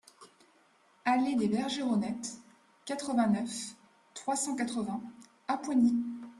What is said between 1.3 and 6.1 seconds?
des Bergeronettes, quatre-vingt-neuf, trois cent quatre-vingts Appoigny